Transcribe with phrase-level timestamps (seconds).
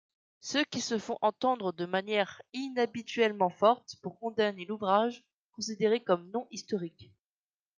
[0.39, 7.11] Ceux-ci se font entendre de manière inhabituellement forte pour condamner l'ouvrage, considéré comme non-historique.